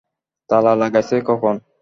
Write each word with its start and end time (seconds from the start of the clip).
তালা 0.49 0.73
লাগাইসে 0.81 1.17
কখন? 1.29 1.55